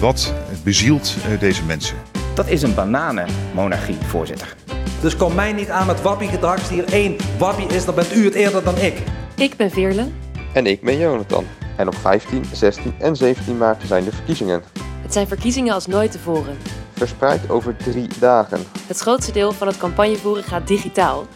Wat 0.00 0.32
bezielt 0.64 1.14
eh, 1.24 1.40
deze 1.40 1.64
mensen? 1.64 1.96
Dat 2.34 2.48
is 2.48 2.62
een 2.62 2.74
bananenmonarchie, 2.74 3.96
voorzitter. 4.06 4.56
Dus 5.00 5.16
kom 5.16 5.34
mij 5.34 5.52
niet 5.52 5.70
aan 5.70 5.86
met 5.86 6.02
wappiegedrag. 6.02 6.58
Als 6.58 6.68
hier 6.68 6.92
één 6.92 7.16
wappie 7.38 7.66
is, 7.66 7.84
dan 7.84 7.94
bent 7.94 8.14
u 8.14 8.24
het 8.24 8.34
eerder 8.34 8.64
dan 8.64 8.76
ik. 8.76 9.02
Ik 9.36 9.56
ben 9.56 9.70
Veerle. 9.70 10.06
En 10.52 10.66
ik 10.66 10.82
ben 10.82 10.98
Jonathan. 10.98 11.44
En 11.76 11.86
op 11.86 11.94
15, 11.94 12.44
16 12.52 12.94
en 12.98 13.16
17 13.16 13.56
maart 13.56 13.82
zijn 13.86 14.04
de 14.04 14.12
verkiezingen. 14.12 14.62
Het 15.02 15.12
zijn 15.12 15.28
verkiezingen 15.28 15.74
als 15.74 15.86
nooit 15.86 16.12
tevoren. 16.12 16.56
Verspreid 16.92 17.50
over 17.50 17.76
drie 17.76 18.08
dagen. 18.18 18.60
Het 18.86 18.98
grootste 18.98 19.32
deel 19.32 19.52
van 19.52 19.66
het 19.66 19.76
campagnevoeren 19.76 20.44
gaat 20.44 20.66
digitaal. 20.66 21.26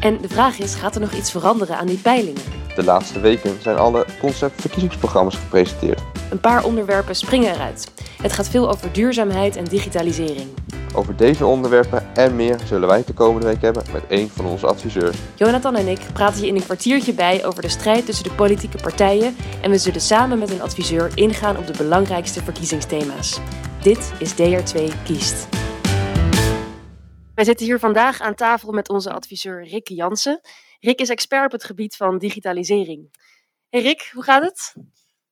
En 0.00 0.18
de 0.20 0.28
vraag 0.28 0.58
is, 0.58 0.74
gaat 0.74 0.94
er 0.94 1.00
nog 1.00 1.12
iets 1.12 1.30
veranderen 1.30 1.78
aan 1.78 1.86
die 1.86 1.98
peilingen? 1.98 2.42
De 2.74 2.84
laatste 2.84 3.20
weken 3.20 3.58
zijn 3.62 3.76
alle 3.76 4.06
conceptverkiezingsprogramma's 4.20 5.36
gepresenteerd. 5.36 6.11
Een 6.32 6.40
paar 6.40 6.64
onderwerpen 6.64 7.16
springen 7.16 7.54
eruit. 7.54 7.92
Het 8.22 8.32
gaat 8.32 8.48
veel 8.48 8.70
over 8.70 8.92
duurzaamheid 8.92 9.56
en 9.56 9.64
digitalisering. 9.64 10.48
Over 10.94 11.16
deze 11.16 11.46
onderwerpen 11.46 12.14
en 12.14 12.36
meer 12.36 12.58
zullen 12.64 12.88
wij 12.88 12.98
het 12.98 13.06
de 13.06 13.12
komende 13.12 13.46
week 13.46 13.60
hebben 13.60 13.84
met 13.92 14.02
een 14.08 14.28
van 14.28 14.44
onze 14.44 14.66
adviseurs. 14.66 15.16
Jonathan 15.34 15.76
en 15.76 15.88
ik 15.88 16.00
praten 16.12 16.40
je 16.40 16.46
in 16.46 16.54
een 16.54 16.64
kwartiertje 16.64 17.14
bij 17.14 17.44
over 17.46 17.62
de 17.62 17.68
strijd 17.68 18.06
tussen 18.06 18.24
de 18.24 18.32
politieke 18.32 18.78
partijen 18.82 19.36
en 19.62 19.70
we 19.70 19.78
zullen 19.78 20.00
samen 20.00 20.38
met 20.38 20.50
een 20.50 20.62
adviseur 20.62 21.10
ingaan 21.14 21.56
op 21.56 21.66
de 21.66 21.76
belangrijkste 21.76 22.42
verkiezingsthema's. 22.42 23.40
Dit 23.82 24.12
is 24.18 24.32
DR2 24.32 25.02
Kiest. 25.04 25.48
Wij 27.34 27.44
zitten 27.44 27.66
hier 27.66 27.78
vandaag 27.78 28.20
aan 28.20 28.34
tafel 28.34 28.72
met 28.72 28.88
onze 28.88 29.12
adviseur 29.12 29.64
Rick 29.64 29.88
Jansen. 29.88 30.40
Rick 30.80 31.00
is 31.00 31.08
expert 31.08 31.44
op 31.44 31.52
het 31.52 31.64
gebied 31.64 31.96
van 31.96 32.18
digitalisering. 32.18 33.10
Hey 33.68 33.82
Rick, 33.82 34.10
hoe 34.12 34.22
gaat 34.22 34.42
het? 34.42 34.74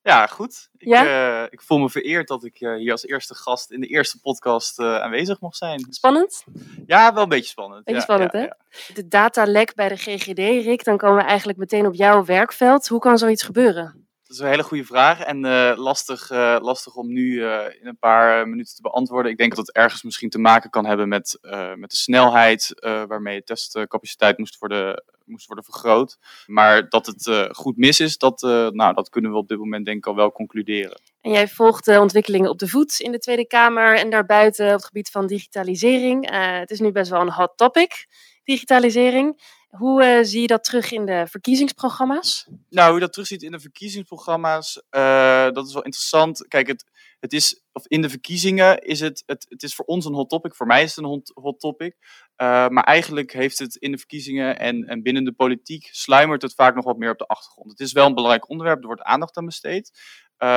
Ja, 0.02 0.26
goed. 0.26 0.68
Ik, 0.76 0.88
Ja? 0.88 1.04
eh, 1.42 1.46
ik 1.50 1.60
voel 1.62 1.78
me 1.78 1.90
vereerd 1.90 2.28
dat 2.28 2.44
ik 2.44 2.60
eh, 2.60 2.74
hier 2.74 2.92
als 2.92 3.06
eerste 3.06 3.34
gast 3.34 3.70
in 3.70 3.80
de 3.80 3.86
eerste 3.86 4.20
podcast 4.20 4.78
eh, 4.78 5.00
aanwezig 5.00 5.40
mocht 5.40 5.56
zijn. 5.56 5.86
Spannend? 5.90 6.44
Ja, 6.86 7.14
wel 7.14 7.22
een 7.22 7.28
beetje 7.28 7.50
spannend. 7.50 7.84
Beetje 7.84 7.94
ja, 7.94 8.00
spannend, 8.00 8.32
ja, 8.32 8.38
hè? 8.38 8.94
De 8.94 9.08
datalek 9.08 9.74
bij 9.74 9.88
de 9.88 9.96
GGD, 9.96 10.38
Rick, 10.38 10.84
dan 10.84 10.96
komen 10.96 11.16
we 11.16 11.22
eigenlijk 11.28 11.58
meteen 11.58 11.86
op 11.86 11.94
jouw 11.94 12.24
werkveld. 12.24 12.88
Hoe 12.88 13.00
kan 13.00 13.18
zoiets 13.18 13.42
gebeuren? 13.42 14.08
Dat 14.30 14.38
is 14.38 14.44
een 14.44 14.50
hele 14.50 14.68
goede 14.68 14.84
vraag 14.84 15.20
en 15.20 15.44
eh, 15.44 15.72
lastig, 15.76 16.30
eh, 16.30 16.56
lastig 16.60 16.94
om 16.94 17.12
nu 17.12 17.44
eh, 17.44 17.64
in 17.80 17.86
een 17.86 17.98
paar 17.98 18.48
minuten 18.48 18.74
te 18.74 18.82
beantwoorden. 18.82 19.32
Ik 19.32 19.38
denk 19.38 19.56
dat 19.56 19.66
het 19.66 19.76
ergens 19.76 20.02
misschien 20.02 20.30
te 20.30 20.38
maken 20.38 20.70
kan 20.70 20.86
hebben 20.86 21.08
met, 21.08 21.38
met 21.76 21.90
de 21.90 21.96
snelheid 21.96 22.74
waarmee 22.80 23.42
testcapaciteit 23.42 24.38
moest 24.38 24.58
worden, 24.58 25.04
moest 25.24 25.46
worden 25.46 25.64
vergroot. 25.64 26.18
Maar 26.46 26.88
dat 26.88 27.06
het 27.06 27.48
goed 27.56 27.76
mis 27.76 28.00
is, 28.00 28.18
dat, 28.18 28.40
nou, 28.72 28.94
dat 28.94 29.08
kunnen 29.08 29.30
we 29.30 29.36
op 29.36 29.48
dit 29.48 29.58
moment 29.58 29.84
denk 29.84 29.98
ik 29.98 30.06
al 30.06 30.14
wel 30.14 30.32
concluderen. 30.32 31.00
En 31.20 31.30
jij 31.30 31.48
volgt 31.48 31.84
de 31.84 32.00
ontwikkelingen 32.00 32.50
op 32.50 32.58
de 32.58 32.68
voet 32.68 33.00
in 33.00 33.12
de 33.12 33.18
Tweede 33.18 33.46
Kamer 33.46 33.96
en 33.96 34.10
daarbuiten 34.10 34.66
op 34.66 34.72
het 34.72 34.84
gebied 34.84 35.10
van 35.10 35.26
digitalisering. 35.26 36.30
Het 36.60 36.70
is 36.70 36.80
nu 36.80 36.92
best 36.92 37.10
wel 37.10 37.20
een 37.20 37.32
hot 37.32 37.52
topic, 37.56 38.06
digitalisering. 38.44 39.42
Hoe 39.70 40.04
eh, 40.04 40.24
zie 40.24 40.40
je 40.40 40.46
dat 40.46 40.64
terug 40.64 40.92
in 40.92 41.06
de 41.06 41.26
verkiezingsprogramma's? 41.28 42.46
Nou, 42.68 42.86
hoe 42.86 42.94
je 42.94 43.00
dat 43.00 43.12
terugziet 43.12 43.42
in 43.42 43.52
de 43.52 43.60
verkiezingsprogramma's, 43.60 44.82
eh, 44.90 45.50
dat 45.50 45.66
is 45.66 45.72
wel 45.72 45.82
interessant. 45.82 46.48
Kijk, 46.48 46.66
het, 46.66 46.84
het 47.20 47.32
is, 47.32 47.62
of 47.72 47.86
in 47.86 48.02
de 48.02 48.08
verkiezingen 48.08 48.78
is 48.78 49.00
het, 49.00 49.22
het, 49.26 49.46
het 49.48 49.62
is 49.62 49.74
voor 49.74 49.84
ons 49.84 50.04
een 50.04 50.14
hot 50.14 50.28
topic, 50.28 50.54
voor 50.54 50.66
mij 50.66 50.82
is 50.82 50.94
het 50.94 51.04
een 51.04 51.10
hot, 51.10 51.32
hot 51.34 51.60
topic. 51.60 51.96
Eh, 52.36 52.68
maar 52.68 52.84
eigenlijk 52.84 53.32
heeft 53.32 53.58
het 53.58 53.76
in 53.76 53.90
de 53.90 53.98
verkiezingen 53.98 54.58
en, 54.58 54.84
en 54.84 55.02
binnen 55.02 55.24
de 55.24 55.32
politiek 55.32 55.88
sluimert 55.92 56.42
het 56.42 56.54
vaak 56.54 56.74
nog 56.74 56.84
wat 56.84 56.98
meer 56.98 57.10
op 57.10 57.18
de 57.18 57.26
achtergrond. 57.26 57.70
Het 57.70 57.80
is 57.80 57.92
wel 57.92 58.06
een 58.06 58.14
belangrijk 58.14 58.48
onderwerp, 58.48 58.80
er 58.80 58.86
wordt 58.86 59.02
aandacht 59.02 59.36
aan 59.36 59.44
besteed. 59.44 59.90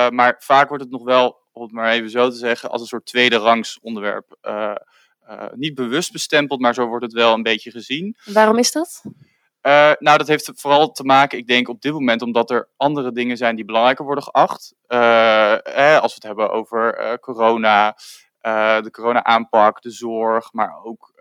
Maar 0.09 0.35
vaak 0.39 0.67
wordt 0.67 0.83
het 0.83 0.91
nog 0.91 1.03
wel, 1.03 1.41
om 1.51 1.61
het 1.61 1.71
maar 1.71 1.91
even 1.91 2.09
zo 2.09 2.29
te 2.29 2.35
zeggen, 2.35 2.69
als 2.69 2.81
een 2.81 2.87
soort 2.87 3.05
tweede 3.05 3.35
rangs 3.35 3.79
onderwerp. 3.81 4.37
Eh, 5.39 5.53
niet 5.53 5.75
bewust 5.75 6.11
bestempeld, 6.11 6.59
maar 6.59 6.73
zo 6.73 6.85
wordt 6.85 7.05
het 7.05 7.13
wel 7.13 7.33
een 7.33 7.43
beetje 7.43 7.71
gezien. 7.71 8.15
Waarom 8.25 8.57
is 8.57 8.71
dat? 8.71 9.03
Eh, 9.63 9.91
nou, 9.99 10.17
dat 10.17 10.27
heeft 10.27 10.51
vooral 10.55 10.91
te 10.91 11.03
maken, 11.03 11.37
ik 11.37 11.47
denk 11.47 11.69
op 11.69 11.81
dit 11.81 11.91
moment, 11.93 12.21
omdat 12.21 12.49
er 12.49 12.69
andere 12.77 13.11
dingen 13.11 13.37
zijn 13.37 13.55
die 13.55 13.65
belangrijker 13.65 14.05
worden 14.05 14.23
geacht. 14.23 14.73
Eh, 14.87 15.53
eh, 15.53 16.01
als 16.01 16.15
we 16.15 16.15
het 16.15 16.23
hebben 16.23 16.51
over 16.51 17.17
corona, 17.19 17.97
de 18.81 18.89
corona-aanpak, 18.91 19.81
de 19.81 19.89
zorg, 19.91 20.53
maar 20.53 20.83
ook 20.83 21.13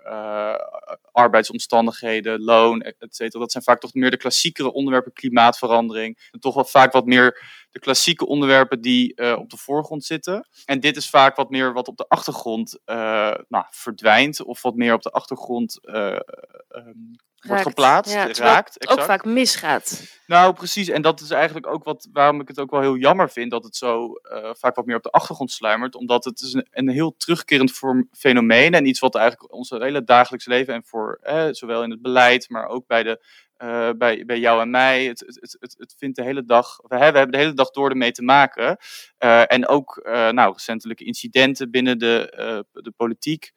arbeidsomstandigheden, 1.13 2.41
loon, 2.41 2.81
et 2.81 2.97
cetera. 3.15 3.41
Dat 3.41 3.53
zijn 3.53 3.65
vaak 3.65 3.81
toch 3.81 3.95
meer 3.95 4.11
de 4.11 4.17
klassiekere 4.17 4.73
onderwerpen, 4.73 5.13
klimaatverandering. 5.13 6.29
En 6.31 6.41
toch 6.41 6.55
wel 6.55 6.65
vaak 6.65 6.93
wat 6.93 7.07
meer 7.07 7.43
de 7.73 7.79
klassieke 7.79 8.27
onderwerpen 8.27 8.81
die 8.81 9.15
eh, 9.15 9.39
op 9.39 9.51
de 9.51 9.57
voorgrond 9.57 10.05
zitten. 10.05 10.49
En 10.65 10.81
dit 10.81 10.97
is 10.97 11.11
vaak 11.11 11.37
wat 11.37 11.51
meer 11.51 11.73
wat 11.73 11.89
op 11.89 11.97
de 11.97 12.09
achtergrond 12.09 12.79
eh, 12.85 12.97
nou, 13.49 13.65
verdwijnt, 13.71 14.43
of 14.43 14.63
wat 14.63 14.75
meer 14.75 14.95
op 14.95 15.03
de 15.03 15.11
achtergrond 15.11 15.85
eh, 15.85 16.07
ehm, 16.69 16.93
wordt 17.41 17.63
geplaatst, 17.63 18.13
Ja, 18.13 18.33
raakt. 18.33 18.75
het 18.75 18.89
ook 18.89 18.99
exact. 18.99 19.05
vaak 19.07 19.25
misgaat. 19.25 20.03
Nou, 20.27 20.53
precies. 20.55 20.89
En 20.89 21.03
dat 21.03 21.21
is 21.21 21.31
eigenlijk 21.31 21.67
ook 21.67 21.85
wat, 21.85 22.09
waarom 22.13 22.41
ik 22.41 22.49
het 22.49 22.59
ook 22.59 22.71
wel 22.71 22.81
heel 22.81 22.97
jammer 22.97 23.31
vind 23.31 23.51
dat 23.51 23.65
het 23.65 23.77
zo 23.77 24.13
vaak 24.53 24.77
wat 24.77 24.87
meer 24.87 24.97
op 24.97 25.03
de 25.03 25.11
achtergrond 25.11 25.51
sluimert. 25.51 25.95
Omdat 25.95 26.25
het 26.25 26.41
is 26.41 26.53
een, 26.53 26.67
een 26.71 26.89
heel 26.89 27.15
terugkerend 27.17 27.73
vorm- 27.73 28.09
fenomeen 28.13 28.75
en 28.75 28.87
iets 28.87 29.01
wat 29.01 29.15
eigenlijk 29.15 29.53
ons 29.53 29.71
hele 29.71 30.05
dagelijks 30.05 30.47
leven 30.47 30.75
en 30.75 30.85
voor 30.85 31.19
eh, 31.23 31.49
zowel 31.51 31.83
in 31.83 31.91
het 31.91 32.03
beleid, 32.03 32.49
maar 32.49 32.67
ook 32.67 32.87
bij, 32.87 33.03
de, 33.03 33.25
eh, 33.63 33.91
bij, 33.99 34.25
bij 34.25 34.39
jou 34.39 34.61
en 34.61 34.71
mij. 34.71 35.05
Het, 35.05 35.21
het, 35.21 35.57
het, 35.61 35.75
het, 35.79 35.95
vindt 35.99 36.17
de 36.17 36.23
hele 36.23 36.45
dag, 36.45 36.77
we, 36.77 36.97
hebben, 36.97 37.13
we 37.13 37.19
hebben 37.19 37.31
de 37.31 37.39
hele 37.39 37.55
dag 37.55 37.71
door 37.71 37.91
ermee 37.91 38.13
te 38.13 38.23
maken. 38.23 38.77
Eh, 39.19 39.53
en 39.53 39.67
ook 39.69 39.97
eh, 39.97 40.29
nou, 40.29 40.53
recentelijke 40.53 41.05
incidenten 41.05 41.71
binnen 41.71 41.99
de, 41.99 42.65
de 42.73 42.93
politiek. 42.97 43.53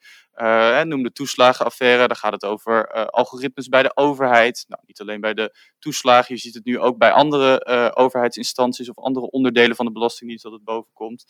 Noem 0.84 1.02
de 1.02 1.12
toeslagenaffaire, 1.12 2.06
daar 2.06 2.16
gaat 2.16 2.32
het 2.32 2.44
over 2.44 3.06
algoritmes 3.10 3.68
bij 3.68 3.82
de 3.82 3.96
overheid. 3.96 4.64
Nou, 4.68 4.82
niet 4.86 5.00
alleen 5.00 5.20
bij 5.20 5.34
de 5.34 5.56
toeslagen, 5.78 6.34
je 6.34 6.40
ziet 6.40 6.54
het 6.54 6.64
nu 6.64 6.78
ook 6.78 6.98
bij 6.98 7.12
andere 7.12 7.94
overheidsinstanties 7.96 8.88
of 8.88 8.98
andere 8.98 9.30
onderdelen 9.30 9.76
van 9.76 9.86
de 9.86 9.92
Belastingdienst 9.92 10.44
dat 10.44 10.52
het 10.52 10.64
boven 10.64 10.90
komt. 10.92 11.24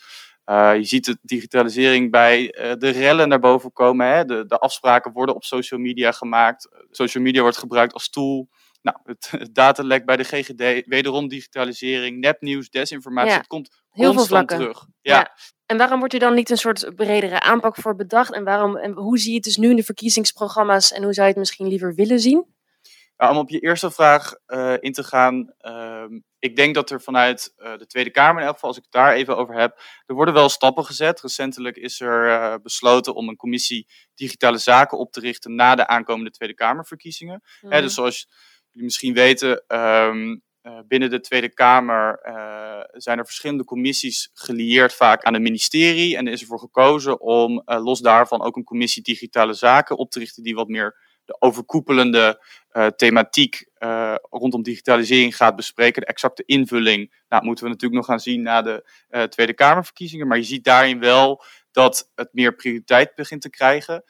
Je 0.46 0.84
ziet 0.84 1.04
de 1.04 1.18
digitalisering 1.22 2.10
bij 2.10 2.46
de 2.78 2.88
rellen 2.88 3.28
naar 3.28 3.40
boven 3.40 3.72
komen. 3.72 4.06
Hè? 4.06 4.24
De, 4.24 4.46
de 4.46 4.58
afspraken 4.58 5.12
worden 5.12 5.34
op 5.34 5.44
social 5.44 5.80
media 5.80 6.12
gemaakt. 6.12 6.68
Social 6.90 7.24
media 7.24 7.40
wordt 7.40 7.58
gebruikt 7.58 7.92
als 7.92 8.10
tool. 8.10 8.48
Nou, 8.86 8.98
het, 9.04 9.30
het 9.30 9.54
datalek 9.54 10.04
bij 10.04 10.16
de 10.16 10.24
GGD, 10.24 10.86
wederom 10.86 11.28
digitalisering, 11.28 12.18
nepnieuws, 12.20 12.70
desinformatie. 12.70 13.30
Ja, 13.30 13.36
Het 13.36 13.46
komt 13.46 13.82
heel 13.90 14.12
veel 14.12 14.24
vlakken. 14.26 14.58
terug. 14.58 14.86
Ja. 15.00 15.16
Ja. 15.16 15.36
En 15.66 15.76
waarom 15.76 15.98
wordt 15.98 16.14
er 16.14 16.20
dan 16.20 16.34
niet 16.34 16.50
een 16.50 16.56
soort 16.56 16.92
bredere 16.94 17.40
aanpak 17.40 17.76
voor 17.76 17.96
bedacht? 17.96 18.32
En, 18.32 18.44
waarom, 18.44 18.76
en 18.76 18.92
hoe 18.92 19.18
zie 19.18 19.30
je 19.30 19.34
het 19.34 19.44
dus 19.44 19.56
nu 19.56 19.70
in 19.70 19.76
de 19.76 19.82
verkiezingsprogramma's 19.82 20.92
en 20.92 21.02
hoe 21.02 21.12
zou 21.12 21.26
je 21.26 21.32
het 21.32 21.40
misschien 21.40 21.66
liever 21.68 21.94
willen 21.94 22.20
zien? 22.20 22.54
Nou, 23.16 23.32
om 23.32 23.38
op 23.38 23.48
je 23.48 23.60
eerste 23.60 23.90
vraag 23.90 24.34
eh, 24.46 24.74
in 24.80 24.92
te 24.92 25.04
gaan. 25.04 25.52
ehm, 25.58 26.20
ik 26.38 26.56
denk 26.56 26.74
dat 26.74 26.90
er 26.90 27.00
vanuit 27.00 27.52
eh, 27.56 27.76
de 27.76 27.86
Tweede 27.86 28.10
Kamer, 28.10 28.40
in 28.40 28.46
elk 28.46 28.54
geval 28.54 28.68
als 28.68 28.78
ik 28.78 28.84
het 28.84 28.92
daar 28.92 29.12
even 29.12 29.36
over 29.36 29.54
heb, 29.54 29.80
er 30.06 30.14
worden 30.14 30.34
wel 30.34 30.48
stappen 30.48 30.84
gezet. 30.84 31.20
Recentelijk 31.20 31.76
is 31.76 32.00
er 32.00 32.30
eh, 32.30 32.54
besloten 32.62 33.14
om 33.14 33.28
een 33.28 33.36
commissie 33.36 33.86
digitale 34.14 34.58
zaken 34.58 34.98
op 34.98 35.12
te 35.12 35.20
richten 35.20 35.54
na 35.54 35.74
de 35.74 35.86
aankomende 35.86 36.30
Tweede 36.30 36.54
Kamerverkiezingen. 36.54 37.42
Hè, 37.60 37.80
dus 37.80 37.94
zoals 37.94 38.28
jullie 38.76 38.84
misschien 38.84 39.14
weten, 39.14 39.64
ehm, 39.66 40.36
eh, 40.62 40.78
binnen 40.88 41.10
de 41.10 41.20
Tweede 41.20 41.52
Kamer 41.52 42.18
eh, 42.22 42.80
zijn 42.92 43.18
er 43.18 43.24
verschillende 43.24 43.64
commissies 43.64 44.30
gelieerd 44.34 44.94
vaak 44.94 45.22
aan 45.22 45.32
het 45.32 45.42
ministerie. 45.42 46.16
En 46.16 46.26
er 46.26 46.32
is 46.32 46.40
ervoor 46.40 46.58
gekozen 46.58 47.20
om 47.20 47.62
eh, 47.64 47.84
los 47.84 48.00
daarvan 48.00 48.42
ook 48.42 48.56
een 48.56 48.64
commissie 48.64 49.02
digitale 49.02 49.52
zaken 49.52 49.96
op 49.96 50.10
te 50.10 50.18
richten 50.18 50.42
die 50.42 50.54
wat 50.54 50.68
meer 50.68 51.04
de 51.24 51.36
overkoepelende 51.38 52.44
thematiek 52.96 53.66
rondom 54.30 54.62
digitalisering 54.62 55.36
gaat 55.36 55.56
bespreken. 55.56 56.00
De 56.00 56.08
exacte 56.08 56.42
invulling 56.44 57.22
nou, 57.28 57.44
moeten 57.44 57.64
we 57.64 57.70
natuurlijk 57.70 58.00
nog 58.00 58.10
gaan 58.10 58.20
zien 58.20 58.42
na 58.42 58.62
de 58.62 58.84
Tweede 59.28 59.54
Kamerverkiezingen. 59.54 60.26
Maar 60.26 60.36
je 60.36 60.42
ziet 60.42 60.64
daarin 60.64 61.00
wel 61.00 61.44
dat 61.72 62.10
het 62.14 62.28
meer 62.32 62.54
prioriteit 62.54 63.14
begint 63.14 63.42
te 63.42 63.50
krijgen. 63.50 64.04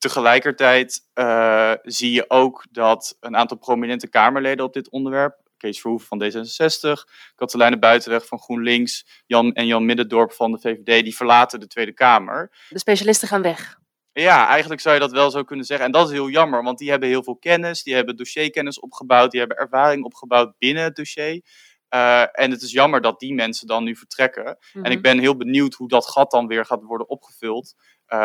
Tegelijkertijd 0.00 1.08
eh, 1.12 1.72
zie 1.82 2.12
je 2.12 2.24
ook 2.30 2.64
dat 2.70 3.16
een 3.20 3.36
aantal 3.36 3.56
prominente 3.56 4.08
Kamerleden 4.08 4.64
op 4.64 4.72
dit 4.72 4.90
onderwerp, 4.90 5.36
Kees 5.56 5.80
Verhoeven 5.80 6.08
van 6.08 6.22
D66, 6.22 7.10
Katelijne 7.34 7.78
Buitenweg 7.78 8.26
van 8.26 8.38
GroenLinks 8.38 9.22
Jan, 9.26 9.52
en 9.52 9.66
Jan 9.66 9.84
Middendorp 9.84 10.32
van 10.32 10.52
de 10.52 10.58
VVD, 10.58 11.04
die 11.04 11.16
verlaten 11.16 11.60
de 11.60 11.66
Tweede 11.66 11.92
Kamer. 11.92 12.52
De 12.68 12.78
specialisten 12.78 13.28
gaan 13.28 13.42
weg. 13.42 13.78
Ja, 14.12 14.48
eigenlijk 14.48 14.80
zou 14.80 14.94
je 14.94 15.00
dat 15.00 15.12
wel 15.12 15.30
zo 15.30 15.44
kunnen 15.44 15.66
zeggen. 15.66 15.86
En 15.86 15.92
dat 15.92 16.06
is 16.06 16.12
heel 16.12 16.28
jammer, 16.28 16.62
want 16.62 16.78
die 16.78 16.90
hebben 16.90 17.08
heel 17.08 17.22
veel 17.22 17.36
kennis, 17.36 17.82
die 17.82 17.94
hebben 17.94 18.16
dossierkennis 18.16 18.80
opgebouwd, 18.80 19.30
die 19.30 19.40
hebben 19.40 19.58
ervaring 19.58 20.04
opgebouwd 20.04 20.58
binnen 20.58 20.82
het 20.82 20.96
dossier. 20.96 21.42
Eh, 21.88 22.20
en 22.32 22.50
het 22.50 22.62
is 22.62 22.72
jammer 22.72 23.00
dat 23.00 23.20
die 23.20 23.34
mensen 23.34 23.66
dan 23.66 23.84
nu 23.84 23.96
vertrekken. 23.96 24.58
Mhm. 24.72 24.84
En 24.84 24.90
ik 24.90 25.02
ben 25.02 25.18
heel 25.18 25.36
benieuwd 25.36 25.74
hoe 25.74 25.88
dat 25.88 26.06
gat 26.06 26.30
dan 26.30 26.46
weer 26.46 26.64
gaat 26.64 26.82
worden 26.82 27.08
opgevuld 27.08 27.74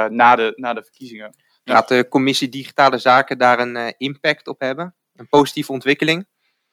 na, 0.09 0.35
de, 0.35 0.53
na 0.55 0.73
de 0.73 0.83
verkiezingen. 0.83 1.35
Gaat 1.63 1.87
de 1.87 2.07
commissie 2.09 2.49
Digitale 2.49 2.97
Zaken 2.97 3.37
daar 3.37 3.59
een 3.59 3.75
eh, 3.75 3.93
impact 3.97 4.47
op 4.47 4.59
hebben? 4.59 4.95
Een 5.15 5.29
positieve 5.29 5.71
ontwikkeling? 5.71 6.25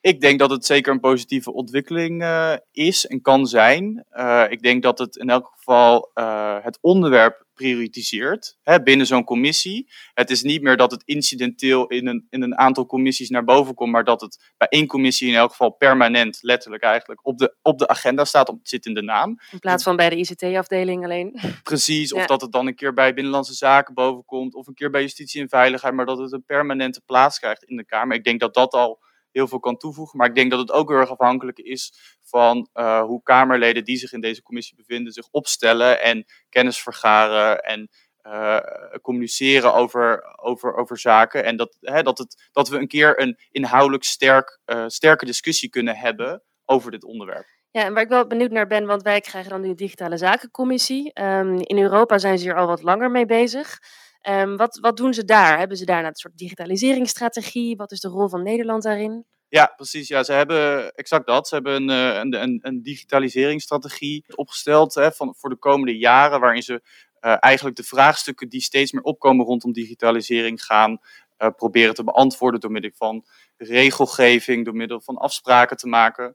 Ik 0.02 0.20
denk 0.20 0.38
dat 0.38 0.50
het 0.50 0.66
zeker 0.66 0.92
een 0.92 1.00
positieve 1.00 1.52
ontwikkeling 1.52 2.22
uh, 2.22 2.54
is 2.72 3.06
en 3.06 3.20
kan 3.20 3.46
zijn. 3.46 4.04
Uh, 4.12 4.44
ik 4.48 4.62
denk 4.62 4.82
dat 4.82 4.98
het 4.98 5.16
in 5.16 5.30
elk 5.30 5.52
geval 5.56 6.10
uh, 6.14 6.56
het 6.62 6.78
onderwerp 6.80 7.44
prioritiseert 7.54 8.58
hè, 8.62 8.82
binnen 8.82 9.06
zo'n 9.06 9.24
commissie. 9.24 9.90
Het 10.14 10.30
is 10.30 10.42
niet 10.42 10.62
meer 10.62 10.76
dat 10.76 10.90
het 10.90 11.02
incidenteel 11.04 11.86
in 11.86 12.06
een, 12.06 12.26
in 12.30 12.42
een 12.42 12.58
aantal 12.58 12.86
commissies 12.86 13.28
naar 13.28 13.44
boven 13.44 13.74
komt, 13.74 13.92
maar 13.92 14.04
dat 14.04 14.20
het 14.20 14.52
bij 14.56 14.68
één 14.68 14.86
commissie 14.86 15.28
in 15.28 15.34
elk 15.34 15.50
geval 15.50 15.70
permanent, 15.70 16.38
letterlijk 16.40 16.82
eigenlijk, 16.82 17.26
op 17.26 17.38
de, 17.38 17.54
op 17.62 17.78
de 17.78 17.88
agenda 17.88 18.24
staat. 18.24 18.48
Het 18.48 18.58
zit 18.62 18.86
in 18.86 18.94
de 18.94 19.02
naam. 19.02 19.38
In 19.50 19.58
plaats 19.58 19.82
van 19.82 19.96
bij 19.96 20.10
de 20.10 20.16
ICT-afdeling 20.16 21.04
alleen. 21.04 21.40
Precies, 21.62 22.12
of 22.12 22.26
dat 22.26 22.40
het 22.40 22.52
dan 22.52 22.66
een 22.66 22.74
keer 22.74 22.94
bij 22.94 23.14
Binnenlandse 23.14 23.54
Zaken 23.54 23.94
bovenkomt, 23.94 24.54
of 24.54 24.66
een 24.66 24.74
keer 24.74 24.90
bij 24.90 25.00
Justitie 25.00 25.40
en 25.40 25.48
Veiligheid, 25.48 25.94
maar 25.94 26.06
dat 26.06 26.18
het 26.18 26.32
een 26.32 26.44
permanente 26.44 27.00
plaats 27.06 27.38
krijgt 27.38 27.64
in 27.64 27.76
de 27.76 27.84
Kamer. 27.84 28.16
Ik 28.16 28.24
denk 28.24 28.40
dat 28.40 28.54
dat 28.54 28.72
al 28.72 29.00
heel 29.32 29.48
veel 29.48 29.60
kan 29.60 29.76
toevoegen. 29.76 30.18
Maar 30.18 30.28
ik 30.28 30.34
denk 30.34 30.50
dat 30.50 30.60
het 30.60 30.72
ook 30.72 30.88
heel 30.88 30.98
erg 30.98 31.10
afhankelijk 31.10 31.58
is 31.58 31.92
van 32.22 32.68
uh, 32.74 33.02
hoe 33.02 33.22
Kamerleden 33.22 33.84
die 33.84 33.96
zich 33.96 34.12
in 34.12 34.20
deze 34.20 34.42
commissie 34.42 34.76
bevinden, 34.76 35.12
zich 35.12 35.28
opstellen 35.30 36.02
en 36.02 36.24
kennis 36.48 36.82
vergaren 36.82 37.60
en 37.60 37.88
uh, 38.26 38.60
communiceren 39.02 39.74
over, 39.74 40.36
over, 40.36 40.74
over 40.74 40.98
zaken. 40.98 41.44
En 41.44 41.56
dat, 41.56 41.76
hè, 41.80 42.02
dat, 42.02 42.18
het, 42.18 42.48
dat 42.52 42.68
we 42.68 42.78
een 42.78 42.88
keer 42.88 43.20
een 43.20 43.38
inhoudelijk 43.50 44.04
sterk, 44.04 44.60
uh, 44.66 44.84
sterke 44.86 45.24
discussie 45.24 45.68
kunnen 45.68 45.96
hebben 45.96 46.42
over 46.64 46.90
dit 46.90 47.04
onderwerp. 47.04 47.46
Ja, 47.70 47.84
en 47.84 47.92
waar 47.92 48.02
ik 48.02 48.08
wel 48.08 48.26
benieuwd 48.26 48.50
naar 48.50 48.66
ben, 48.66 48.86
want 48.86 49.02
wij 49.02 49.20
krijgen 49.20 49.50
dan 49.50 49.60
nu 49.60 49.68
de 49.68 49.74
Digitale 49.74 50.16
Zakencommissie. 50.16 51.20
Um, 51.22 51.58
in 51.58 51.78
Europa 51.78 52.18
zijn 52.18 52.38
ze 52.38 52.44
hier 52.44 52.56
al 52.56 52.66
wat 52.66 52.82
langer 52.82 53.10
mee 53.10 53.26
bezig. 53.26 53.78
Um, 54.28 54.56
wat, 54.56 54.78
wat 54.80 54.96
doen 54.96 55.14
ze 55.14 55.24
daar? 55.24 55.58
Hebben 55.58 55.76
ze 55.76 55.84
daar 55.84 56.04
een 56.04 56.14
soort 56.14 56.38
digitaliseringsstrategie? 56.38 57.76
Wat 57.76 57.92
is 57.92 58.00
de 58.00 58.08
rol 58.08 58.28
van 58.28 58.42
Nederland 58.42 58.82
daarin? 58.82 59.26
Ja, 59.48 59.72
precies. 59.76 60.08
Ja, 60.08 60.22
ze 60.22 60.32
hebben 60.32 60.94
exact 60.94 61.26
dat. 61.26 61.48
Ze 61.48 61.54
hebben 61.54 61.74
een, 61.74 61.88
een, 61.88 62.42
een, 62.42 62.58
een 62.62 62.82
digitaliseringsstrategie 62.82 64.24
opgesteld 64.34 64.94
hè, 64.94 65.12
van, 65.12 65.34
voor 65.38 65.50
de 65.50 65.56
komende 65.56 65.98
jaren, 65.98 66.40
waarin 66.40 66.62
ze 66.62 66.72
uh, 66.72 67.36
eigenlijk 67.40 67.76
de 67.76 67.82
vraagstukken 67.82 68.48
die 68.48 68.60
steeds 68.60 68.92
meer 68.92 69.02
opkomen 69.02 69.46
rondom 69.46 69.72
digitalisering 69.72 70.64
gaan 70.64 70.98
uh, 71.38 71.48
proberen 71.56 71.94
te 71.94 72.04
beantwoorden 72.04 72.60
door 72.60 72.70
middel 72.70 72.90
van 72.94 73.24
regelgeving, 73.56 74.64
door 74.64 74.74
middel 74.74 75.00
van 75.00 75.16
afspraken 75.16 75.76
te 75.76 75.88
maken. 75.88 76.34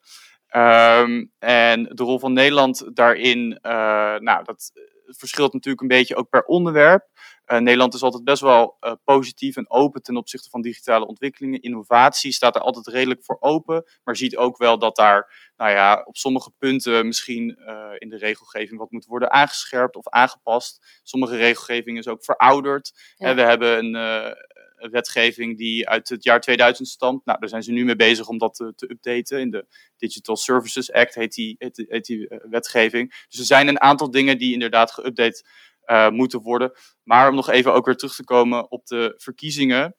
Um, 0.56 1.31
en 1.39 1.84
de 1.84 2.04
rol 2.04 2.19
van 2.19 2.34
Nederland 2.34 2.95
daarin, 2.95 3.60
uh, 3.62 3.72
nou, 4.18 4.44
dat 4.44 4.72
verschilt 5.06 5.54
natuurlijk 5.54 5.81
een 5.81 5.98
beetje 5.98 6.16
ook 6.16 6.30
per 6.30 6.44
onderwerp. 6.44 7.06
Uh, 7.48 7.58
Nederland 7.58 7.94
is 7.94 8.02
altijd 8.02 8.24
best 8.24 8.42
wel 8.42 8.78
uh, 8.82 8.92
positief 9.04 9.56
en 9.56 9.70
open 9.70 10.02
ten 10.02 10.18
opzichte 10.18 10.50
van 10.50 10.62
digitale 10.62 11.08
ontwikkelingen. 11.08 11.62
Innovatie 11.62 12.32
staat 12.32 12.56
er 12.56 12.62
altijd 12.62 12.88
redelijk 12.88 13.24
voor 13.24 13.38
open, 13.40 13.86
maar 14.04 14.16
ziet 14.16 14.38
ook 14.38 14.58
wel 14.58 14.80
dat 14.80 14.96
daar 14.96 15.52
nou 15.58 15.72
ja, 15.72 16.04
op 16.06 16.18
sommige 16.18 16.52
punten 16.58 17.06
misschien 17.06 17.58
uh, 17.60 17.90
in 17.98 18.10
de 18.10 18.18
regelgeving 18.18 18.80
wat 18.80 18.92
moet 18.92 19.06
worden 19.06 19.32
aangescherpt 19.32 19.96
of 19.96 20.10
aangepast. 20.10 21.00
Sommige 21.04 21.36
regelgeving 21.36 21.98
is 21.98 22.08
ook 22.08 22.24
verouderd. 22.24 22.92
Ja. 23.18 23.36
we 23.36 23.42
hebben 23.42 23.96
een, 23.96 24.36
wetgeving 24.78 25.58
die 25.58 25.90
uit 25.90 26.10
het 26.10 26.24
jaar 26.24 26.42
2000 26.42 26.88
stamt. 26.88 27.26
Nou, 27.26 27.40
daar 27.40 27.50
zijn 27.50 27.64
ze 27.64 27.72
nu 27.72 27.86
mee 27.86 27.96
bezig 27.96 28.28
om 28.28 28.38
dat 28.38 28.56
te, 28.56 28.74
te 28.76 28.92
updaten. 28.92 29.40
In 29.40 29.50
de 29.50 29.66
Digital 29.98 30.36
Services 30.36 30.92
Act 30.92 31.16
heet 31.16 31.34
die, 31.34 31.56
heet, 31.58 31.86
heet 31.88 32.06
die 32.06 32.30
wetgeving. 32.50 33.26
Dus 33.30 33.40
er 33.40 33.46
zijn 33.46 33.68
een 33.68 33.82
aantal 33.82 34.12
dingen 34.12 34.38
die 34.38 34.54
inderdaad 34.54 34.92
geüpdate 34.92 35.42
uh, 35.88 36.10
moeten 36.10 36.42
worden. 36.42 36.72
Maar 37.04 37.30
om 37.30 37.36
nog 37.36 37.50
even 37.50 37.74
ook 37.74 37.86
weer 37.86 37.95
terug 37.95 38.16
te 38.16 38.24
komen 38.24 38.72
op 38.72 38.86
de 38.86 39.13
verkiezingen. 39.18 39.95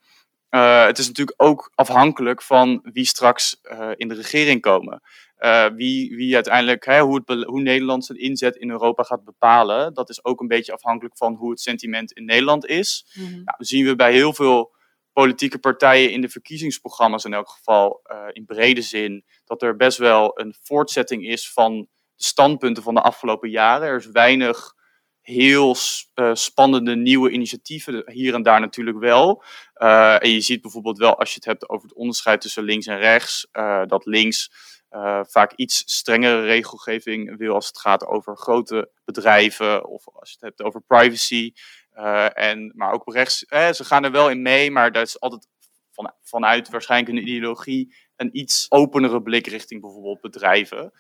Uh, 0.51 0.85
het 0.85 0.99
is 0.99 1.07
natuurlijk 1.07 1.43
ook 1.43 1.73
afhankelijk 1.75 2.43
van 2.43 2.81
wie 2.93 3.05
straks 3.05 3.61
uh, 3.63 3.91
in 3.97 4.09
de 4.09 4.15
regering 4.15 4.61
komen. 4.61 5.03
wie, 5.77 6.17
wie 6.17 6.35
uiteindelijk, 6.35 6.85
hè, 6.85 7.01
hoe, 7.01 7.23
het, 7.25 7.45
hoe 7.45 7.61
Nederland 7.61 8.05
zijn 8.05 8.19
inzet 8.19 8.57
in 8.57 8.71
Europa 8.71 9.03
gaat 9.03 9.25
bepalen. 9.25 9.95
Dat 9.95 10.09
is 10.09 10.25
ook 10.25 10.41
een 10.41 10.47
beetje 10.47 10.73
afhankelijk 10.73 11.17
van 11.17 11.35
hoe 11.35 11.51
het 11.51 11.61
sentiment 11.61 12.13
in 12.13 12.25
Nederland 12.25 12.67
is. 12.67 13.07
Mm 13.15 13.25
-hmm. 13.25 13.45
nou, 13.45 13.57
zien 13.59 13.85
we 13.85 13.97
bij 13.97 14.13
heel 14.13 14.33
veel 14.35 14.75
politieke 15.13 15.59
partijen 15.59 16.13
in 16.13 16.21
de 16.21 16.29
verkiezingsprogramma's 16.29 17.25
in 17.25 17.35
elk 17.35 17.49
geval 17.49 18.01
in 18.33 18.45
brede 18.45 18.83
zin. 18.83 19.25
Dat 19.45 19.63
er 19.63 19.77
best 19.77 19.99
wel 19.99 20.41
een 20.41 20.55
voortzetting 20.63 21.27
is 21.27 21.53
van 21.53 21.89
de 22.15 22.25
standpunten 22.25 22.83
van 22.83 22.95
de 22.95 23.03
afgelopen 23.03 23.51
jaren. 23.51 23.89
Er 23.89 23.97
is 23.97 24.07
weinig 24.07 24.77
heel 25.29 25.77
uh, 26.15 26.35
spannende 26.35 26.97
nieuwe 26.97 27.31
initiatieven, 27.31 28.11
hier 28.13 28.35
en 28.35 28.43
daar 28.43 28.61
natuurlijk 28.61 28.99
wel. 28.99 29.43
Uh, 29.77 30.23
en 30.23 30.31
je 30.31 30.41
ziet 30.41 30.63
bijvoorbeeld 30.63 30.99
wel, 30.99 31.19
als 31.19 31.29
je 31.29 31.35
het 31.35 31.45
hebt 31.45 31.69
over 31.69 31.89
het 31.89 31.97
onderscheid 31.97 32.41
tussen 32.41 32.63
links 32.63 32.87
en 32.87 32.99
rechts, 32.99 33.49
uh, 33.53 33.83
dat 33.87 34.07
links 34.07 34.67
vaak 35.23 35.53
iets 35.53 35.83
strengere 35.87 36.43
regelgeving 36.43 37.37
wil 37.37 37.55
als 37.55 37.67
het 37.67 37.79
gaat 37.79 38.07
over 38.07 38.37
grote 38.37 38.91
bedrijven 39.05 39.87
of 39.87 40.09
als 40.13 40.29
je 40.29 40.37
het 40.41 40.45
hebt 40.45 40.63
over 40.63 40.81
privacy. 40.81 41.53
en, 42.33 42.73
maar 42.75 42.93
ook 42.93 43.13
rechts, 43.15 43.39
ze 43.49 43.85
gaan 43.85 44.05
er 44.05 44.11
wel 44.11 44.31
in 44.31 44.43
mee, 44.43 44.71
maar 44.71 44.93
dat 44.93 45.07
is 45.07 45.21
altijd 45.21 45.49
van, 45.91 46.13
vanuit 46.23 46.69
waarschijnlijk 46.69 47.11
een 47.11 47.29
ideologie 47.29 47.95
een 48.19 48.39
iets 48.39 48.67
openere 48.69 49.23
blik 49.23 49.47
richting 49.47 49.81
bijvoorbeeld 49.81 50.21
bedrijven. 50.21 50.93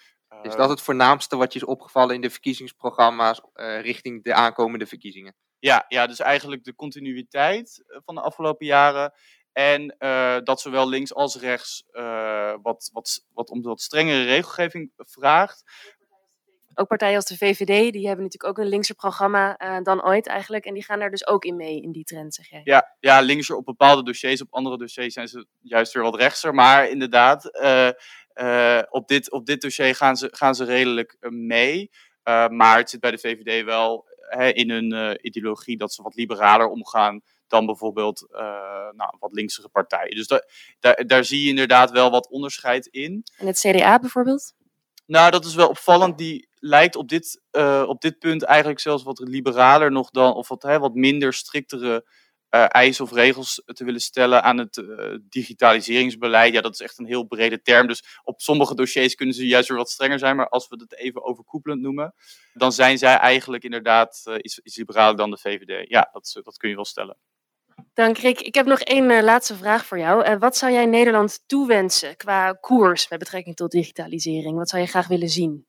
Is 0.42 0.56
dat 0.56 0.69
het 0.69 0.80
voornaamste 0.80 1.36
wat 1.36 1.52
je 1.52 1.58
is 1.58 1.64
opgevallen 1.64 2.14
in 2.14 2.20
de 2.20 2.30
verkiezingsprogramma's 2.30 3.40
uh, 3.54 3.80
richting 3.80 4.25
de 4.25 4.34
aankomende 4.34 4.86
verkiezingen? 4.86 5.34
Ja, 5.58 5.84
ja, 5.88 6.06
dus 6.06 6.19
eigenlijk 6.19 6.64
de 6.64 6.75
continuïteit 6.75 7.84
van 8.04 8.14
de 8.14 8.20
afgelopen 8.20 8.66
jaren. 8.66 9.12
En 9.52 9.96
uh, 9.98 10.36
dat 10.42 10.60
zowel 10.60 10.88
links 10.88 11.14
als 11.14 11.36
rechts 11.36 11.84
uh, 11.92 12.54
wat, 12.62 12.90
wat, 12.92 13.25
wat 13.32 13.50
om 13.50 13.62
wat 13.62 13.80
strengere 13.80 14.25
regelgeving 14.25 14.92
vraagt. 14.96 15.62
Ook 16.75 16.88
partijen 16.88 17.16
als 17.16 17.25
de 17.25 17.36
VVD, 17.36 17.92
die 17.92 18.06
hebben 18.06 18.25
natuurlijk 18.25 18.44
ook 18.44 18.58
een 18.58 18.70
linkser 18.70 18.94
programma 18.94 19.60
uh, 19.60 19.82
dan 19.82 20.04
ooit 20.04 20.26
eigenlijk. 20.26 20.64
En 20.64 20.75
die 20.75 20.84
gaan 20.84 20.98
daar 20.98 21.10
dus 21.10 21.26
ook 21.26 21.44
in 21.44 21.56
mee, 21.56 21.80
in 21.80 21.92
die 21.92 22.04
trend, 22.04 22.34
zeg 22.34 22.48
jij. 22.48 22.60
Ja, 22.64 22.96
ja, 23.00 23.20
linkser 23.20 23.56
op 23.56 23.64
bepaalde 23.64 24.02
dossiers. 24.02 24.42
Op 24.42 24.54
andere 24.54 24.78
dossiers 24.78 25.14
zijn 25.14 25.28
ze 25.28 25.46
juist 25.60 25.92
weer 25.92 26.02
wat 26.02 26.16
rechtser. 26.16 26.54
Maar 26.54 26.88
inderdaad, 26.88 27.44
uh, 28.40 28.82
op, 28.90 29.08
dit, 29.08 29.31
op 29.31 29.46
dit 29.46 29.61
dossier 29.61 29.94
gaan 29.94 30.17
ze, 30.17 30.29
gaan 30.31 30.55
ze 30.55 30.64
redelijk 30.64 31.17
mee. 31.29 31.90
Uh, 32.25 32.49
maar 32.49 32.76
het 32.76 32.90
zit 32.90 33.00
bij 33.00 33.11
de 33.11 33.19
VVD 33.19 33.64
wel 33.64 34.06
hè, 34.19 34.49
in 34.49 34.70
hun 34.70 34.94
uh, 34.94 35.11
ideologie 35.20 35.76
dat 35.76 35.93
ze 35.93 36.02
wat 36.02 36.14
liberaler 36.14 36.67
omgaan 36.67 37.20
dan 37.46 37.67
bijvoorbeeld 37.67 38.26
nou, 38.96 39.17
wat 39.19 39.32
linksere 39.32 39.69
partijen. 39.69 40.17
Dus 40.17 40.26
da 40.26 40.43
daar, 40.81 41.06
daar 41.06 41.25
zie 41.25 41.43
je 41.43 41.49
inderdaad 41.49 41.90
wel 41.90 42.11
wat 42.11 42.29
onderscheid 42.29 42.87
in. 42.87 43.25
En 43.37 43.46
het 43.46 43.58
CDA 43.58 43.99
bijvoorbeeld? 43.99 44.55
Nou, 45.06 45.31
dat 45.31 45.44
is 45.44 45.55
wel 45.55 45.69
opvallend. 45.69 46.19
Die 46.19 46.49
lijkt 46.55 46.96
op 46.96 47.08
dit, 47.08 47.40
op 47.87 48.00
dit 48.00 48.19
punt 48.19 48.43
eigenlijk 48.43 48.81
zelfs 48.81 49.02
wat 49.02 49.19
liberaler 49.19 49.92
nog 49.92 50.11
dan, 50.11 50.35
of 50.35 50.49
wat, 50.49 50.62
hè, 50.62 50.78
wat 50.78 50.95
minder 50.95 51.33
striktere 51.33 52.04
eisen 52.50 53.05
of 53.05 53.12
regels 53.12 53.62
te 53.64 53.85
willen 53.85 54.00
stellen 54.00 54.43
aan 54.43 54.59
het 54.59 54.76
uh, 54.76 55.14
digitaliseringsbeleid. 55.28 56.52
Ja, 56.52 56.61
dat 56.61 56.73
is 56.73 56.81
echt 56.81 56.99
een 56.99 57.07
heel 57.07 57.25
brede 57.25 57.62
term. 57.62 57.87
Dus 57.87 58.05
op 58.25 58.40
sommige 58.40 58.75
dossiers 58.75 59.14
kunnen 59.14 59.35
ze 59.35 59.47
juist 59.47 59.69
weer 59.69 59.78
wat 59.78 59.90
strenger 59.90 60.19
zijn. 60.19 60.37
Maar 60.37 60.49
als 60.49 60.69
we 60.69 60.76
het 60.76 60.97
even 60.97 61.25
overkoepelend 61.25 61.81
noemen, 61.81 62.14
dan 62.52 62.73
zijn 62.73 62.99
zij 62.99 63.17
eigenlijk 63.17 63.64
inderdaad 63.64 64.23
uh, 64.28 64.35
iets, 64.38 64.59
iets 64.59 64.76
liberaler 64.76 65.17
dan 65.17 65.31
de 65.31 65.38
VVD. 65.38 65.88
Ja, 65.88 66.09
dat, 66.12 66.40
dat 66.43 66.57
kun 66.57 66.69
je 66.69 66.75
wel 66.75 66.85
stellen. 66.85 67.17
Dank 67.95 68.19
Rick. 68.19 68.40
Ik 68.40 68.55
heb 68.55 68.67
nog 68.67 68.81
één 68.81 69.25
laatste 69.25 69.57
vraag 69.57 69.87
voor 69.87 69.99
jou. 69.99 70.38
wat 70.38 70.57
zou 70.57 70.73
jij 70.73 70.87
Nederland 70.87 71.43
toewensen 71.47 72.17
qua 72.17 72.52
koers 72.52 73.09
met 73.09 73.19
betrekking 73.19 73.57
tot 73.57 73.71
digitalisering? 73.71 74.57
Wat 74.57 74.69
zou 74.69 74.83
je 74.83 74.88
graag 74.88 75.09
willen 75.09 75.28
zien? 75.28 75.67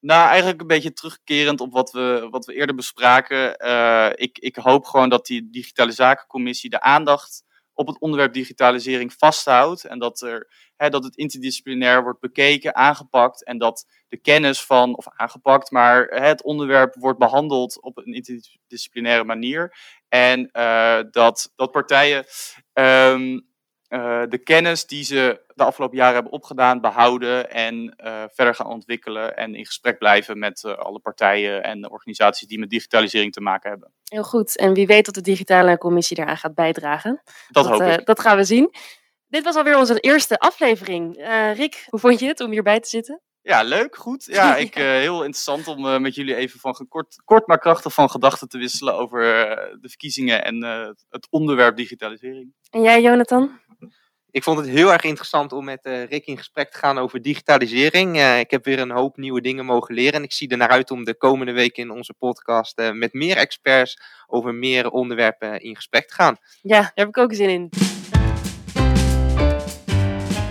Nou, 0.00 0.28
eigenlijk 0.28 0.60
een 0.60 0.66
beetje 0.66 0.92
terugkerend 0.92 1.60
op 1.60 1.72
wat 1.72 1.90
we, 1.90 2.28
wat 2.30 2.46
we 2.46 2.54
eerder 2.54 2.74
bespraken. 2.74 3.66
Uh, 3.66 4.10
ik, 4.14 4.38
ik 4.38 4.56
hoop 4.56 4.84
gewoon 4.84 5.08
dat 5.08 5.26
die 5.26 5.50
digitale 5.50 5.92
zakencommissie 5.92 6.70
de 6.70 6.80
aandacht 6.80 7.42
op 7.74 7.86
het 7.86 8.00
onderwerp 8.00 8.32
digitalisering 8.32 9.12
vasthoudt. 9.12 9.84
En 9.84 9.98
dat, 9.98 10.20
er, 10.20 10.48
hè, 10.76 10.88
dat 10.88 11.04
het 11.04 11.16
interdisciplinair 11.16 12.02
wordt 12.02 12.20
bekeken, 12.20 12.74
aangepakt. 12.74 13.44
En 13.44 13.58
dat 13.58 13.86
de 14.08 14.16
kennis 14.16 14.64
van, 14.64 14.96
of 14.96 15.06
aangepakt, 15.08 15.70
maar 15.70 16.06
het 16.06 16.42
onderwerp 16.42 16.94
wordt 16.94 17.18
behandeld 17.18 17.82
op 17.82 17.96
een 17.96 18.14
interdisciplinaire 18.14 19.24
manier. 19.24 19.76
En 20.08 20.48
uh, 20.52 20.98
dat, 21.10 21.52
dat 21.56 21.70
partijen. 21.70 22.24
Um, 22.72 23.48
uh, 23.90 24.22
de 24.28 24.38
kennis 24.38 24.86
die 24.86 25.04
ze 25.04 25.40
de 25.54 25.64
afgelopen 25.64 25.96
jaren 25.96 26.14
hebben 26.14 26.32
opgedaan, 26.32 26.80
behouden 26.80 27.50
en 27.50 27.94
uh, 28.04 28.22
verder 28.32 28.54
gaan 28.54 28.66
ontwikkelen. 28.66 29.36
En 29.36 29.54
in 29.54 29.66
gesprek 29.66 29.98
blijven 29.98 30.38
met 30.38 30.62
uh, 30.62 30.76
alle 30.76 31.00
partijen 31.00 31.62
en 31.62 31.90
organisaties 31.90 32.48
die 32.48 32.58
met 32.58 32.70
digitalisering 32.70 33.32
te 33.32 33.40
maken 33.40 33.70
hebben. 33.70 33.92
Heel 34.04 34.22
goed. 34.22 34.56
En 34.56 34.74
wie 34.74 34.86
weet 34.86 35.04
dat 35.04 35.14
de 35.14 35.20
digitale 35.20 35.78
commissie 35.78 36.16
daaraan 36.16 36.36
gaat 36.36 36.54
bijdragen. 36.54 37.22
Dat, 37.48 37.64
dat 37.64 37.78
hoop 37.78 37.98
ik. 37.98 38.06
dat 38.06 38.20
gaan 38.20 38.36
we 38.36 38.44
zien. 38.44 38.74
Dit 39.28 39.44
was 39.44 39.54
alweer 39.56 39.78
onze 39.78 40.00
eerste 40.00 40.38
aflevering. 40.38 41.26
Rick, 41.54 41.86
hoe 41.88 42.00
vond 42.00 42.20
je 42.20 42.26
het 42.26 42.40
om 42.40 42.50
hierbij 42.50 42.80
te 42.80 42.88
zitten? 42.88 43.20
Ja, 43.42 43.62
leuk, 43.62 43.96
goed. 43.96 44.24
Ja, 44.24 44.56
ik, 44.66 44.78
uh, 44.78 44.84
heel 44.84 45.24
interessant 45.24 45.66
om 45.66 45.86
uh, 45.86 45.98
met 45.98 46.14
jullie 46.14 46.34
even 46.34 46.60
van 46.60 46.86
kort, 46.88 47.22
kort 47.24 47.46
maar 47.46 47.58
krachtig 47.58 47.94
van 47.94 48.10
gedachten 48.10 48.48
te 48.48 48.58
wisselen 48.58 48.94
over 48.94 49.22
uh, 49.22 49.80
de 49.80 49.88
verkiezingen 49.88 50.44
en 50.44 50.62
het 51.08 51.26
onderwerp 51.30 51.76
digitalisering. 51.76 52.54
En 52.70 52.82
jij, 52.82 53.02
Jonathan? 53.02 53.60
Ik 54.32 54.42
vond 54.42 54.58
het 54.58 54.68
heel 54.68 54.92
erg 54.92 55.02
interessant 55.02 55.52
om 55.52 55.64
met 55.64 55.86
uh, 55.86 56.04
Rick 56.04 56.26
in 56.26 56.36
gesprek 56.36 56.70
te 56.70 56.78
gaan 56.78 56.98
over 56.98 57.22
digitalisering. 57.22 58.16
Uh, 58.16 58.38
ik 58.38 58.50
heb 58.50 58.64
weer 58.64 58.78
een 58.78 58.90
hoop 58.90 59.16
nieuwe 59.16 59.40
dingen 59.40 59.64
mogen 59.64 59.94
leren. 59.94 60.12
En 60.12 60.22
ik 60.22 60.32
zie 60.32 60.48
er 60.48 60.56
naar 60.56 60.68
uit 60.68 60.90
om 60.90 61.04
de 61.04 61.16
komende 61.16 61.52
weken 61.52 61.82
in 61.82 61.90
onze 61.90 62.14
podcast 62.14 62.80
uh, 62.80 62.90
met 62.90 63.12
meer 63.12 63.36
experts 63.36 64.00
over 64.26 64.54
meer 64.54 64.90
onderwerpen 64.90 65.60
in 65.60 65.76
gesprek 65.76 66.08
te 66.08 66.14
gaan. 66.14 66.36
Ja, 66.62 66.80
daar 66.80 66.92
heb 66.94 67.08
ik 67.08 67.18
ook 67.18 67.34
zin 67.34 67.48
in. 67.48 67.68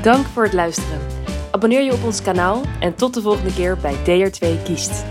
Dank 0.02 0.26
voor 0.26 0.44
het 0.44 0.54
luisteren. 0.54 1.00
Abonneer 1.52 1.82
je 1.82 1.94
op 1.94 2.04
ons 2.04 2.22
kanaal 2.22 2.62
en 2.80 2.96
tot 2.96 3.14
de 3.14 3.22
volgende 3.22 3.54
keer 3.54 3.78
bij 3.78 3.96
DR2 3.96 4.64
Kiest. 4.64 5.04